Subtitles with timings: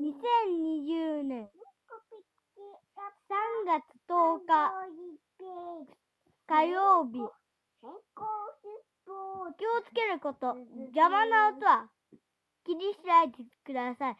[0.00, 1.48] 2020年3
[3.66, 4.72] 月10日
[6.46, 7.18] 火曜日
[9.58, 10.56] 気をつけること。
[10.94, 11.90] 邪魔な音は。
[12.64, 14.16] 気にしないでください。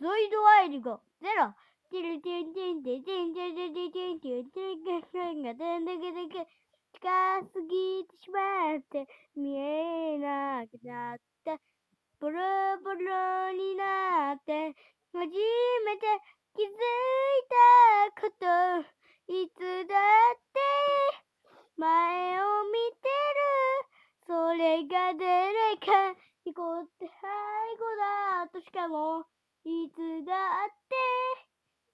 [0.00, 1.52] ゾイドワイルゴゼロ。
[1.90, 6.46] ティルティンティンティンティンティンティンティンティンティンティンティンがテンテンテンテン
[6.94, 8.40] 近すぎてしま
[8.76, 9.06] って
[9.36, 11.60] 見えなくなって
[12.20, 12.34] ボロ
[12.82, 14.74] ボロになって
[15.14, 16.06] 初めて
[16.56, 16.74] 気づい
[17.46, 18.82] たこと。
[19.32, 20.58] いつだって
[21.76, 23.46] 前を見てる。
[24.26, 26.18] それが誰か。
[26.44, 27.06] にこって。
[27.06, 29.20] 背後だとしかも
[29.64, 30.34] いつだ
[30.66, 30.96] って。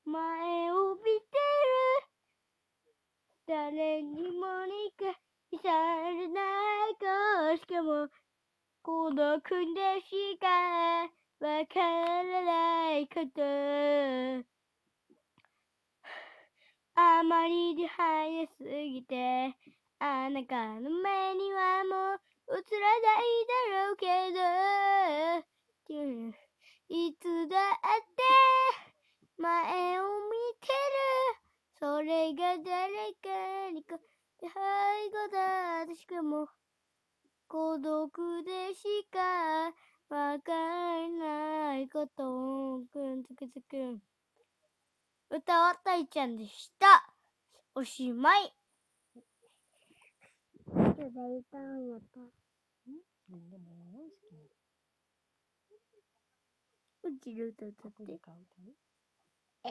[0.06, 1.36] 前を見て
[3.36, 3.60] る。
[3.76, 5.14] 誰にも理解
[5.62, 5.68] さ
[6.08, 6.40] れな
[6.88, 8.08] いかしかも
[8.84, 9.48] 孤独で
[10.02, 11.08] しか
[11.40, 13.40] わからないこと。
[16.94, 19.56] あまりに早すぎて
[19.98, 24.04] あなたの目にはもう映らないだろうけ
[24.34, 24.44] ど。
[26.90, 28.22] いつだって
[29.38, 30.74] 前を見てる。
[31.78, 33.98] それが誰かにこっ
[34.38, 36.48] て背後だとしかも
[37.54, 38.10] 孤独
[38.42, 39.20] でしか
[40.08, 44.02] わからないことくんつくつくん。
[45.30, 47.14] 歌はたいちゃんでした。
[47.76, 48.52] おしまい。
[51.60, 52.26] んやったう
[53.30, 53.48] ん？
[53.48, 54.34] でも好き
[57.04, 58.02] うんちの歌歌って。
[59.62, 59.70] え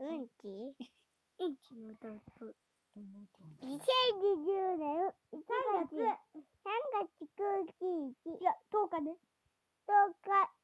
[0.00, 0.74] ー、うんち？
[1.40, 2.56] うんちの歌歌う
[2.94, 3.44] どんな歌？
[3.44, 5.44] う2020年3
[5.90, 5.92] 月。
[5.92, 5.92] 3月。
[5.92, 6.75] 9日いや10
[8.98, 9.16] 日ね
[9.86, 10.56] 10日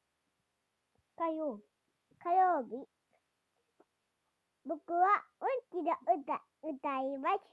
[1.15, 1.63] 火曜日。
[2.19, 2.87] 火曜日。
[4.65, 7.45] 僕はうんちの歌歌います。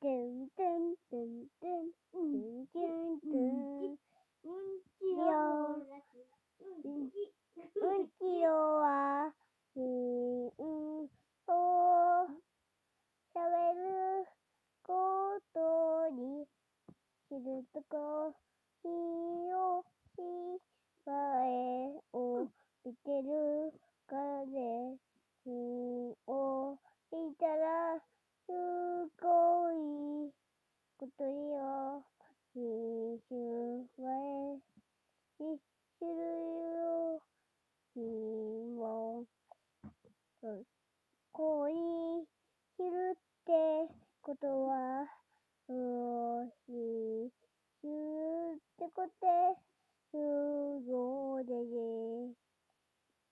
[0.00, 3.98] トゥントゥントゥントゥントゥントゥントゥン
[4.44, 4.82] うん。
[4.98, 5.26] ちよ
[6.84, 7.10] うん。
[8.18, 8.50] ちよ
[8.80, 9.32] は
[9.76, 11.08] うん。
[11.46, 11.52] そ
[12.24, 12.34] う
[13.34, 13.38] 喋
[13.74, 14.26] る
[14.82, 16.46] ことに
[17.28, 18.34] 知るとこ
[18.82, 19.84] ひを
[20.14, 20.18] し
[21.04, 21.12] ば
[21.44, 22.00] え
[22.88, 23.72] を見てる
[24.08, 24.16] 風
[25.44, 25.50] ひ
[26.26, 26.78] を
[27.10, 28.00] したら
[28.46, 28.52] す
[29.20, 30.32] ごい
[30.96, 32.02] ことよ
[32.54, 34.56] ひしゅばえ
[35.36, 35.60] し
[35.98, 37.20] 知るよ
[37.92, 39.24] ひも
[41.32, 41.74] 恋
[42.76, 43.52] 知るって
[44.22, 45.06] ことは、
[45.68, 45.72] う
[46.66, 47.30] し、
[47.82, 49.26] 知るってこと
[50.10, 50.16] す
[50.90, 52.48] ごいでね。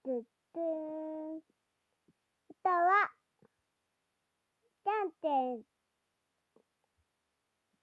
[0.07, 0.23] てっ
[0.55, 1.43] てん。
[2.49, 3.11] 歌は、
[5.23, 5.29] て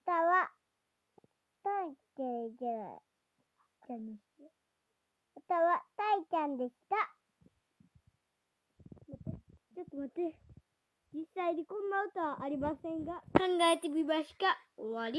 [0.05, 0.49] たわ。
[1.63, 2.99] たいちゃんじゃない。
[3.87, 4.19] じゃね
[5.35, 6.95] 歌は、たいちゃんでした。
[9.75, 10.35] ちょっと待って。
[11.13, 14.57] 実際にこんな歌はありませんが、考えてみました。
[14.77, 15.11] 終わり。